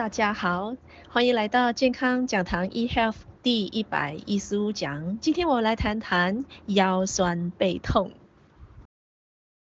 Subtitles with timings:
[0.00, 0.74] 大家好，
[1.10, 5.18] 欢迎来到健康讲堂 eHealth 第一百一十五讲。
[5.18, 8.10] 今天我来谈谈腰酸背痛。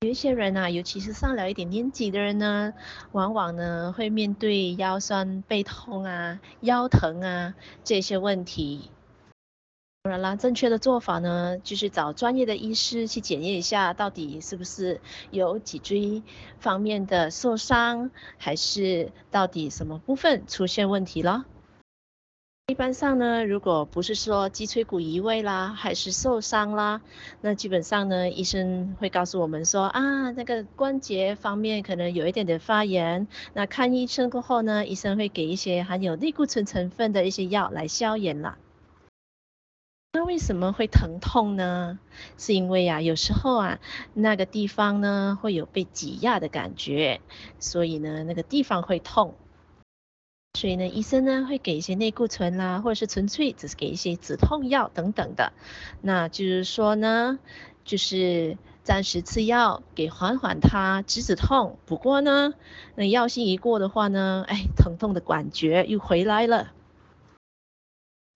[0.00, 2.74] 有一些人啊，尤其是上了一点年纪的人呢，
[3.12, 8.90] 往往呢会面对腰酸背痛啊、腰疼啊这些问题。
[10.02, 14.98] 当然啦，正确的做法呢，就是找专业的医师去检验一下，到底是不是
[15.30, 16.22] 有脊椎
[16.58, 21.44] 方面的受伤，还是到底什么部分出现问题了。
[22.68, 27.02] 一般上呢，如果不是说脊椎骨移位啦，还是受伤啦，
[27.42, 33.28] 那基本上呢，医生会告诉我们说啊，那个关节方面可能有一点点发炎。
[33.52, 38.56] 那看医生过后呢，医生会给一些含有类固醇成分的一些药来消炎啦。
[40.12, 42.00] 那为什么会疼痛呢？
[42.36, 43.78] 是因为啊，有时候啊，
[44.12, 47.20] 那个地方呢会有被挤压的感觉，
[47.60, 49.36] 所以呢，那个地方会痛。
[50.58, 55.52] 所以呢，医生呢会给一些内固醇啦，或者是纯粹只是给一些止痛药等等的。
[56.02, 57.38] 那就是说呢，
[57.84, 61.78] 就是暂时吃药给缓缓它止止痛。
[61.86, 62.52] 不过呢，
[62.96, 66.72] 那药性一过的话呢，哎，疼痛的感觉又回来了。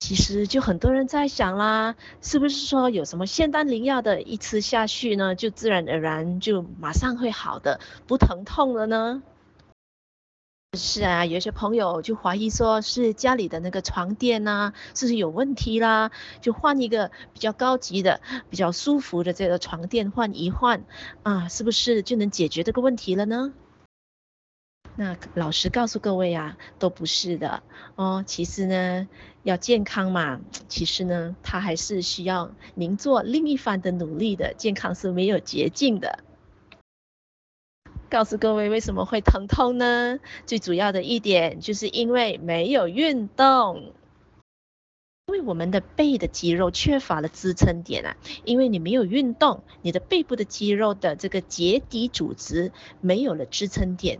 [0.00, 9.22] 其实就很多人在想啦，是不是说有什么仙丹灵药的，一吃下去呢，就自然而然就马上会好的，不疼痛了呢？
[10.76, 16.10] 是啊，有些朋友就怀疑说是家里的那个床垫呐、是不是有问题啦？
[16.40, 20.84] 就换一个比较高级的、比较舒服的这个床垫换一换
[21.22, 23.52] 啊，是不是就能解决这个问题了呢？
[25.00, 27.62] 那老实告诉各位啊，都不是的
[27.94, 28.24] 哦。
[28.26, 29.08] 其实呢，
[29.44, 34.54] 要健康嘛，其实呢，它还是需要您做另一番的努力的。
[34.54, 36.24] 健康是没有捷径的。
[38.10, 40.18] 告诉各位为什么会疼痛呢？
[40.46, 43.92] 最主要的一点就是因为没有运动，
[45.28, 48.16] 因为我们的背的肌肉缺乏了支撑点啊。
[48.44, 54.18] 因为你没有运动，你的背部的肌肉的这个结缔组织没有了支撑点。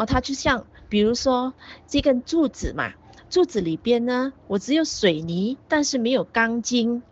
[0.00, 1.52] 哦，它就像，比如说
[1.86, 2.94] 这根柱子嘛，
[3.28, 7.02] 柱子里边呢，我只有水泥，但是没有钢筋。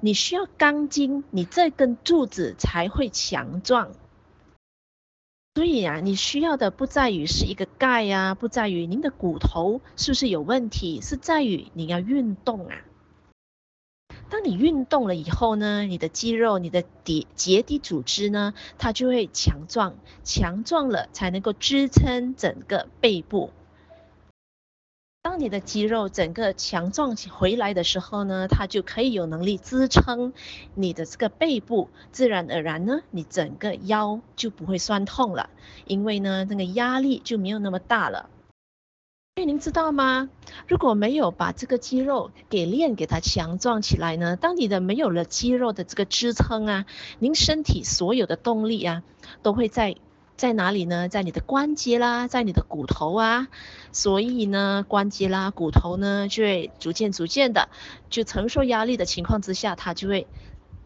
[0.00, 3.92] 你需要钢筋，你这根柱子才会强壮。
[5.54, 12.74] 所以啊，你需要的不在于是一个盖呀，不在于您的骨头是不是有问题，是在于你要运动啊。
[14.32, 19.94] 当你运动了以后呢，你的肌肉、你的底结缔组织呢，它就会强壮，
[20.24, 23.50] 强壮了才能够支撑整个背部。
[25.20, 30.32] 当你的肌肉整个强壮回来的时候呢，它就可以有能力支撑
[30.74, 35.50] 你的这个背部，自然而然呢，你整个腰就不会酸痛了，
[35.86, 38.30] 因为呢，那个压力就没有那么大了。
[39.36, 40.28] 因为您知道吗？
[40.68, 46.84] 如果没有把这个肌肉给练，给它强壮起来呢，当你的没有了肌肉的这个支撑啊，
[47.18, 49.02] 您身体所有的动力啊，
[49.42, 49.96] 都会在
[50.36, 51.08] 在哪里呢？
[51.08, 53.48] 在你的关节啦，在你的骨头啊。
[53.90, 57.70] 所以呢，关节啦、骨头呢，就会逐渐逐渐的
[58.10, 60.26] 就承受压力的情况之下，它就会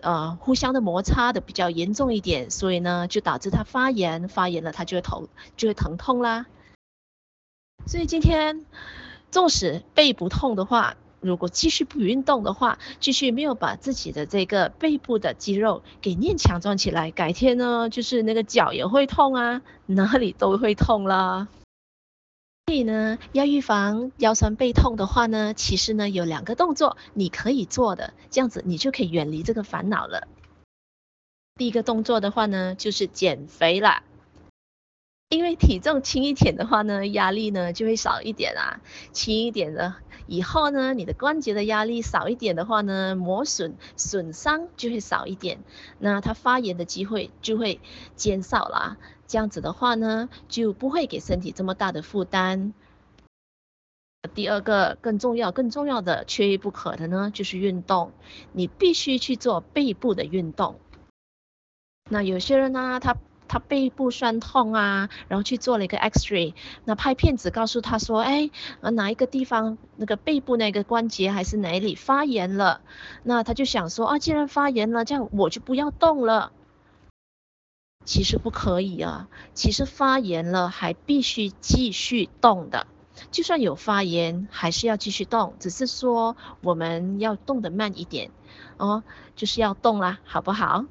[0.00, 6.46] 呃互相的摩擦的比较严重一点，所以呢，就导致它发炎，发炎了它就会头就会疼痛啦。
[7.86, 8.64] 所以今天，
[9.30, 21.48] 纵使背不痛的话，如果继续不运动的话，继续没有把自己的这个背部的肌肉给练强壮起来，改天呢，就是那个脚也会痛啊，哪里都会痛啦。
[22.66, 30.28] 所以呢，要预防腰酸背痛的话呢，其实呢有两个动作你可以做的，这样子你就可以远离这个烦恼了。
[31.56, 34.04] 第一个动作的话呢，就是减肥啦。
[35.32, 38.82] 因为体重轻一点的话呢，压力呢就会少一点啊。
[39.12, 39.94] 轻一点的
[40.26, 45.60] 以后呢，你的关节的压力少一点的话呢，磨损损伤就会少一点，
[45.98, 47.80] 那它发炎的机会就会
[48.14, 48.98] 减少啦。
[49.26, 52.74] 这样子的话呢，就不会给身体这么大的负担。
[54.34, 58.12] 第二个更重要、更重要的、缺一不可的呢，就是运动。
[58.52, 60.78] 你必须去做背部的运动。
[62.10, 63.16] 那有些人呢，他。
[63.52, 66.54] 他背部酸痛啊，然后去做了一个 X-ray，
[66.86, 68.48] 那拍片子告诉他说，哎，
[68.80, 72.80] 哪一个地方那个背部那个关节还是哪里发炎了？
[73.22, 76.50] 那他就想说啊，既然发炎了，这样我就不要动了。
[78.06, 82.86] 其实不可以啊，其实发炎了还必须继续动的，
[83.30, 88.30] 就算有发炎还是要继续动，只是说我们要动得慢一点
[88.78, 89.02] 哦，
[89.36, 90.86] 就是要动啦，好不好？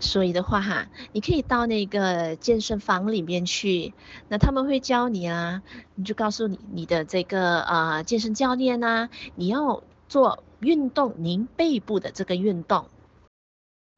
[0.00, 3.94] 所以的话哈，你可以到那个健身房里面去，
[4.28, 5.62] 那他们会教你啊，
[5.96, 12.86] 你就告诉你你的这个呃健身教练啊，你要做运动，您背部的这个运动。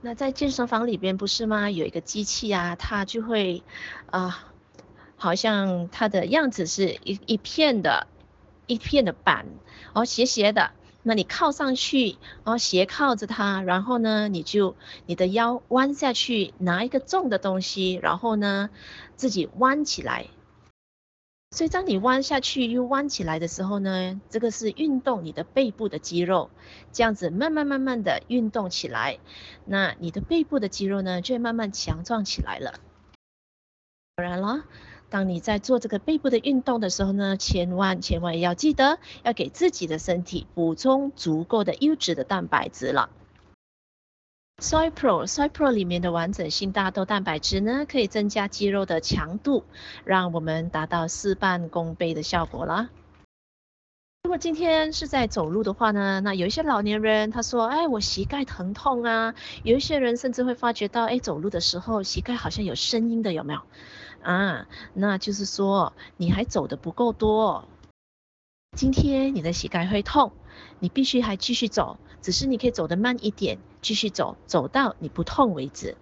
[0.00, 1.68] 那在健身房里边不是吗？
[1.68, 3.64] 有一个机器啊，它就会
[4.10, 4.46] 啊、
[5.16, 8.06] 好像它的样子是一一片的，
[8.68, 9.46] 一片的板，
[9.94, 10.70] 哦斜斜的。
[11.08, 14.76] 那你靠上去，然后斜靠着它，然后呢，你就
[15.06, 18.68] 你的腰弯下去，拿一个重的东西，然后呢，
[19.16, 20.26] 自己弯起来。
[21.50, 26.50] 所以当你弯下去又弯起来的时候呢，这个是运动你的背部的肌肉，
[26.92, 29.18] 这样子慢慢慢慢的运动起来，
[29.64, 32.74] 那你的背部的肌肉呢，就会慢慢强壮起来了。
[34.16, 34.64] 当然了。
[35.10, 43.08] 当你在做这个背部的运动的时候呢，千万千万要记得要给自己的身体补充足够的优质的蛋白质了。
[44.60, 49.64] Soy Pro Soy Pro 里面的完整性大豆蛋白质呢，可以增加肌肉的强度，
[50.04, 52.90] 让我们达到事半功倍的效果了。
[54.24, 59.34] 如果今天是在走路的话呢，那有一些老年人他说，哎，我膝盖疼痛啊。
[59.62, 63.60] 有一些人甚至会发觉到，哎，走路的时候膝盖好像有声音的，有没有？
[64.22, 67.68] 啊，那就是说你还走得不够多。
[68.76, 70.32] 今天你的膝盖会痛，
[70.78, 75.96] 你必须还继续走，只是你可以走得慢一点，继续走，走到你不痛为止。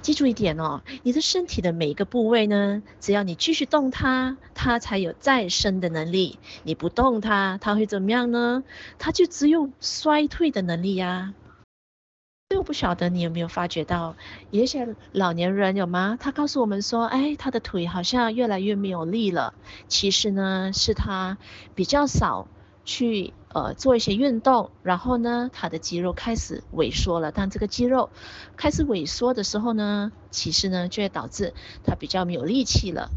[0.00, 6.38] 记住一点哦，你的身体的每一个部位呢，只要你继续动它，它才有再生的能力。
[6.62, 8.62] 你不动它，它会怎么样呢？
[8.98, 11.34] 它就只有衰退的能力呀。
[12.50, 14.16] 所以我不晓得你有没有发觉到，
[14.50, 16.16] 有些老年人有吗？
[16.18, 19.52] 他告诉我们说，哎，他的腿好像越来越没有力了。
[19.86, 21.36] 其实呢，是他
[21.74, 22.48] 比较少。
[22.86, 27.32] 去呃做一些运动，然后呢，他的肌肉开始萎缩了。
[27.32, 28.08] 当这个肌肉
[28.56, 31.52] 开始萎缩的时候呢，其实呢就会导致
[31.84, 33.10] 他比较没有力气了。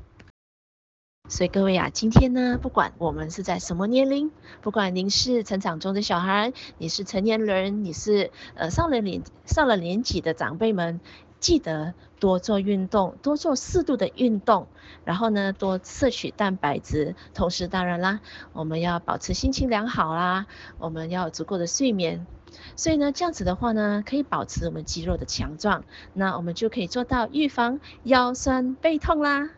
[1.32, 11.00] 所以各位啊，今天呢，不管我们是在什么年龄，不管您是成长中的小孩，你是成年人，你是呃上了年上了年纪的长辈们。
[11.40, 14.68] 记得多做运动，多做适度的运动，
[15.06, 17.16] 然后呢，多摄取蛋白质。
[17.34, 18.20] 同时，当然啦，
[18.54, 20.46] 我们要保持心情良好啦，
[20.78, 22.28] 我们要有足够的睡眠。
[22.76, 25.84] 所以呢，这样子的话呢，可以保持我们肌肉的强壮，
[26.14, 29.50] 那我们就可以做到预防腰酸背痛啦。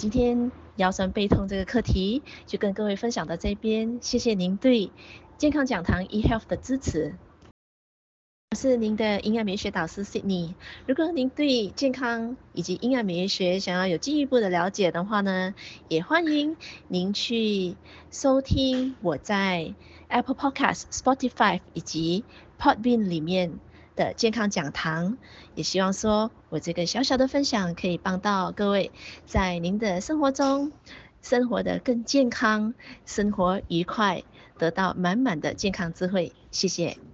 [0.00, 4.90] 今天腰酸背痛这个课题就跟各位分享到这边，谢谢您对
[5.36, 7.16] 健康讲堂 eHealth 的支持。
[8.50, 10.54] 我是您的营养美学导师 Sydney。
[10.86, 15.54] 如果您对健康以及营养美学想要有进一步的了解的话呢，
[15.88, 16.56] 也欢迎
[16.88, 17.76] 您去
[18.10, 19.74] 收听我在
[20.08, 22.24] Apple Podcast、Spotify 以及
[22.58, 23.60] Podbean 里面
[24.00, 25.18] 的健康讲堂。
[25.54, 28.92] 也希望说我这个小小的分享可以帮到各位，
[29.26, 30.72] 在您的生活中
[31.20, 32.72] 生活的更健康，
[33.04, 34.22] 生活愉快，
[34.56, 36.32] 得到满满的健康智慧。
[36.50, 37.09] 谢谢。